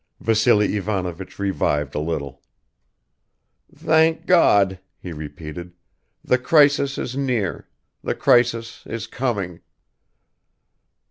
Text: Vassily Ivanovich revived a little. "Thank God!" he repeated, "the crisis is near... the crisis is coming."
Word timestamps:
Vassily 0.19 0.75
Ivanovich 0.77 1.37
revived 1.37 1.93
a 1.93 1.99
little. 1.99 2.41
"Thank 3.71 4.25
God!" 4.25 4.79
he 4.97 5.13
repeated, 5.13 5.73
"the 6.25 6.39
crisis 6.39 6.97
is 6.97 7.15
near... 7.15 7.67
the 8.03 8.15
crisis 8.15 8.81
is 8.87 9.05
coming." 9.05 9.61